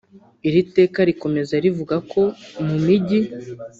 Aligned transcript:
Iri 0.47 0.61
teka 0.75 0.99
rikomeza 1.09 1.53
rivuka 1.63 1.95
ko 2.11 2.21
mu 2.67 2.75
Mijyi 2.85 3.19